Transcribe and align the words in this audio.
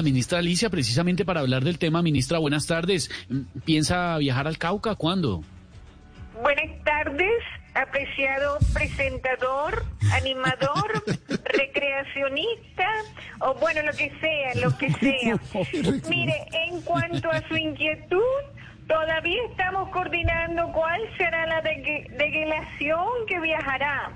la 0.00 0.04
ministra 0.04 0.38
Alicia 0.38 0.70
precisamente 0.70 1.26
para 1.26 1.40
hablar 1.40 1.62
del 1.62 1.78
tema. 1.78 2.00
Ministra, 2.00 2.38
buenas 2.38 2.66
tardes. 2.66 3.10
¿Piensa 3.66 4.16
viajar 4.16 4.46
al 4.46 4.56
Cauca? 4.56 4.94
¿Cuándo? 4.94 5.44
Buenas 6.40 6.82
tardes, 6.84 7.42
apreciado 7.74 8.56
presentador, 8.72 9.84
animador, 10.12 11.04
recreacionista, 11.44 12.88
o 13.40 13.52
bueno, 13.56 13.82
lo 13.82 13.92
que 13.92 14.10
sea, 14.20 14.54
lo 14.62 14.74
que 14.78 14.90
sea. 14.90 15.38
Mire, 16.08 16.46
en 16.50 16.80
cuanto 16.80 17.30
a 17.30 17.46
su 17.46 17.56
inquietud, 17.58 18.40
todavía 18.90 19.40
estamos 19.48 19.88
coordinando 19.90 20.72
cuál 20.72 21.00
será 21.16 21.46
la 21.46 21.62
delegación 21.62 23.06
que 23.28 23.38
viajará. 23.38 24.12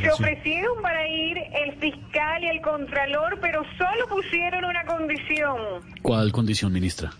Se 0.00 0.10
ofrecieron 0.10 0.82
para 0.82 1.06
ir 1.06 1.38
el 1.38 1.76
fiscal 1.78 2.42
y 2.42 2.48
el 2.48 2.60
contralor, 2.60 3.38
pero 3.40 3.62
solo 3.78 4.08
pusieron 4.08 4.64
una 4.64 4.84
condición. 4.84 5.56
¿Cuál 6.02 6.32
condición, 6.32 6.72
ministra? 6.72 7.12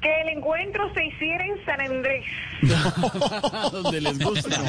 Que 0.00 0.22
el 0.22 0.38
encuentro 0.38 0.92
se 0.92 1.04
hiciera 1.06 1.44
en 1.44 1.64
San 1.64 1.80
Andrés. 1.80 2.24
Donde 3.72 4.00
les 4.00 4.18
gusta. 4.18 4.60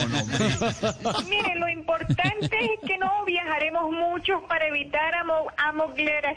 Miren, 1.28 1.60
lo 1.60 1.70
importante 1.70 2.50
es 2.52 2.88
que 2.88 2.98
no 2.98 3.26
viajaremos 3.26 3.92
mucho 3.92 4.42
para 4.48 4.68
evitar 4.68 5.10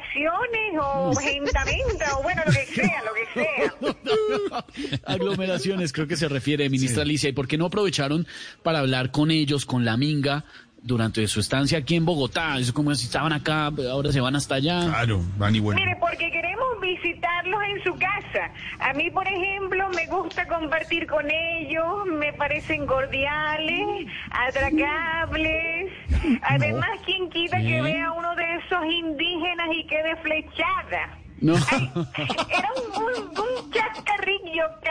aglomeraciones 0.03 0.79
o 0.81 1.15
gentamenta 1.21 2.17
o 2.19 2.23
bueno, 2.23 2.43
lo 2.47 2.53
que 2.53 2.67
sea, 2.67 3.03
lo 3.03 3.15
que 3.15 3.27
sea. 3.35 3.75
Aglomeraciones, 5.07 5.93
creo 5.93 6.07
que 6.07 6.17
se 6.17 6.29
refiere, 6.29 6.69
ministra 6.71 7.03
Alicia. 7.03 7.29
¿Y 7.29 7.33
por 7.33 7.49
qué 7.49 7.59
no 7.59 7.67
aprovecharon 7.67 8.27
para 8.63 8.81
hablar 8.81 9.11
con 9.11 9.31
ellos, 9.31 9.67
con 9.67 9.85
la 9.85 9.97
Minga? 9.97 10.45
durante 10.83 11.27
su 11.29 11.41
estancia 11.41 11.79
aquí 11.79 11.95
en 11.95 12.05
Bogotá. 12.05 12.59
Es 12.59 12.73
como 12.73 12.95
si 12.95 13.07
estaban 13.07 13.33
acá, 13.33 13.71
ahora 13.91 14.13
se 14.13 14.21
van 14.21 14.37
hasta 14.37 14.57
allá. 14.57 14.81
Claro, 14.89 15.21
van 15.39 15.55
y 15.55 15.61
vuelven. 15.61 15.85
Mire, 15.85 15.97
porque 16.01 16.31
queremos 16.31 16.67
visitarlos 16.81 17.61
en 17.71 17.85
su 17.85 17.93
casa. 17.99 18.51
A 18.81 18.93
mí, 18.93 19.11
por 19.11 19.27
ejemplo, 19.27 19.89
me 19.91 20.07
gusta 20.07 20.47
compartir 20.47 21.07
con 21.07 21.25
ellos, 21.31 22.07
me 22.07 22.33
parecen 22.33 22.87
cordiales, 22.87 24.07
atragables. 24.31 25.93
Además, 26.43 26.91
quien 27.05 27.31
quita 27.31 27.59
que 27.59 27.81
vea 27.81 28.13
uno 28.13 28.35
de 28.35 28.57
esos 28.57 28.85
indígenas 28.87 29.69
y 29.73 29.87
quede 29.87 30.17
flechada. 30.17 31.19
No. 31.41 31.55
era 32.17 32.69
un, 32.77 33.03
un, 33.03 33.29
un, 33.31 33.42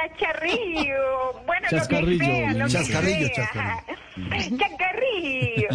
chascarrillo, 0.09 1.41
bueno, 1.45 1.67
Chascarrillo, 1.69 2.11
lo 2.13 2.19
que 2.19 2.25
sea, 2.25 2.53
lo 2.53 2.67
Chascarrillo, 2.67 3.27
que 3.29 3.35
sea. 3.35 3.45
chascarrillo. 3.45 4.57
Chascarrillo. 4.57 5.67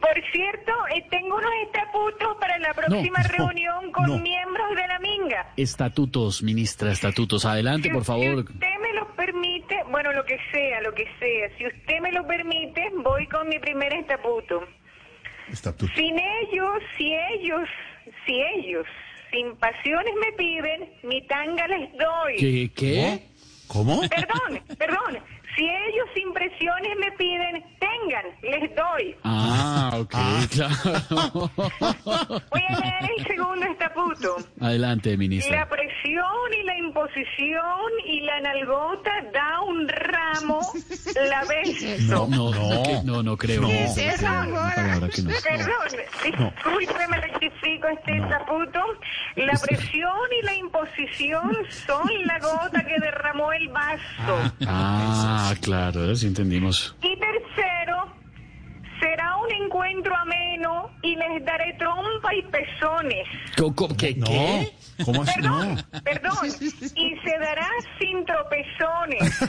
Por 0.00 0.22
cierto, 0.32 0.72
eh, 0.96 1.04
tengo 1.10 1.36
unos 1.36 1.50
estatutos 1.66 2.36
para 2.40 2.58
la 2.58 2.72
próxima 2.72 3.20
No, 3.22 3.28
reunión 3.28 3.92
con 3.92 4.06
no. 4.06 4.18
miembros 4.18 4.70
de 4.74 4.86
la 4.88 4.98
Minga. 4.98 5.52
Estatutos, 5.56 6.42
ministra, 6.42 6.90
estatutos. 6.90 7.44
Adelante, 7.44 7.88
Si- 7.88 7.94
por 7.94 8.04
favor. 8.04 8.24
Si 8.46 8.52
usted 8.52 8.66
me 8.82 8.92
lo 8.94 9.14
permite, 9.14 9.76
bueno, 9.90 10.12
lo 10.12 10.24
que 10.24 10.38
sea, 10.52 10.80
lo 10.80 10.92
que 10.94 11.04
sea, 11.18 11.56
si 11.58 11.66
usted 11.66 12.00
me 12.00 12.12
lo 12.12 12.26
permite, 12.26 12.90
voy 12.96 13.26
con 13.26 13.48
mi 13.48 13.58
primer 13.58 13.92
estatuto. 13.92 14.66
Estatuto. 15.52 15.92
Sin 15.94 16.18
ellos, 16.18 16.82
si 16.96 17.12
ellos, 17.14 17.68
si 18.26 18.40
ellos, 18.56 18.86
sin 19.30 19.54
pasiones 19.56 20.14
me 20.24 20.32
piden, 20.32 20.90
mi 21.02 21.22
tanga 21.26 21.66
les 21.68 21.92
doy. 21.92 22.36
¿Qué? 22.38 22.70
¿Qué? 22.74 23.20
¿Cómo? 23.72 24.00
Perdón, 24.08 24.60
perdón. 24.78 25.18
Si 25.56 25.64
ellos 25.64 26.06
sin 26.14 26.32
presiones 26.32 26.96
me 26.98 27.10
piden, 27.12 27.62
tengan, 27.78 28.24
les 28.42 28.74
doy. 28.74 29.16
Ah, 29.24 29.90
ok, 29.94 30.14
claro. 30.50 31.50
Voy 32.50 32.62
a 32.68 32.78
leer 32.80 33.10
el 33.18 33.26
segundo 33.26 33.66
estatuto. 33.66 34.36
Adelante, 34.60 35.10
La 35.10 35.16
ministra. 35.16 35.68
presión 35.68 36.54
y 36.58 36.62
la 36.64 36.78
imposición 36.78 37.90
y 38.06 38.20
la 38.20 38.40
nalgota 38.40 39.10
da 39.32 39.60
un 39.62 39.86
la 41.28 41.44
beso. 41.44 42.26
No, 42.28 42.28
no, 42.28 42.50
No. 42.50 42.74
no, 42.74 42.82
que- 42.82 43.00
no, 43.04 43.22
no 43.22 43.36
creo. 43.36 43.66
¿Qué 43.66 43.84
es 43.84 43.96
eso, 43.96 44.22
palabra 44.26 45.08
que 45.08 45.22
no. 45.22 45.30
Perdón, 45.30 45.72
discúlpeme, 46.24 47.16
rectifico 47.20 47.88
este 47.88 48.16
estatuto. 48.18 48.80
La 49.36 49.52
presión 49.58 50.12
y 50.40 50.44
la 50.44 50.54
imposición 50.54 51.52
son 51.86 52.08
la 52.26 52.38
gota 52.38 52.84
que 52.84 52.98
derramó 53.00 53.52
el 53.52 53.68
vaso. 53.68 54.52
Ah, 54.66 55.54
claro, 55.60 56.00
ahora 56.00 56.14
sí 56.16 56.26
entendimos. 56.26 56.94
Y 57.02 57.09
un 59.50 59.64
encuentro 59.64 60.14
ameno 60.16 60.90
y 61.02 61.16
les 61.16 61.44
daré 61.44 61.74
trompa 61.74 62.34
y 62.34 62.42
pezones. 62.42 63.26
¿Qué? 63.96 64.14
No. 64.14 64.26
¿Qué? 64.26 64.72
¿Cómo 65.04 65.22
así? 65.22 65.40
No. 65.40 65.58
Perdón, 65.58 65.84
perdón. 66.04 66.36
Y 66.94 67.16
se 67.24 67.38
dará 67.38 67.68
sin 67.98 68.24
tropezones. 68.24 69.40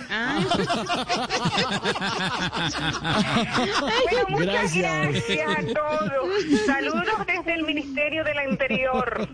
Bueno, 3.81 4.25
muchas 4.29 4.73
Gracias. 4.75 5.11
gracias 5.11 5.49
a 5.49 5.61
todos. 5.73 6.29
Saludos 6.65 7.25
desde 7.27 7.53
el 7.53 7.63
Ministerio 7.63 8.23
del 8.23 8.49
Interior. 8.49 9.27